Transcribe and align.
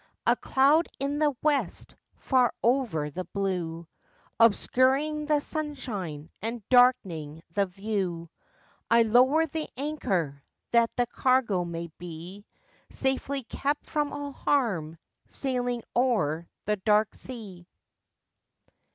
A 0.25 0.35
cloud 0.35 0.87
in 0.97 1.19
the 1.19 1.35
west, 1.43 1.95
far 2.17 2.51
over 2.63 3.11
the 3.11 3.25
blue, 3.25 3.87
Obscuring 4.39 5.27
the 5.27 5.39
sunshine 5.39 6.31
and 6.41 6.67
darkening 6.69 7.43
the 7.53 7.67
view 7.67 8.31
I 8.89 9.03
lower 9.03 9.45
the 9.45 9.69
anchor, 9.77 10.43
That 10.71 10.89
the 10.95 11.05
cargo 11.05 11.65
may 11.65 11.85
be 11.99 12.47
Safely 12.89 13.43
kept 13.43 13.85
from 13.85 14.11
all 14.11 14.31
harm, 14.31 14.97
Sailing 15.27 15.83
o'er 15.95 16.47
the 16.65 16.77
dark 16.77 17.13
sea. 17.13 17.67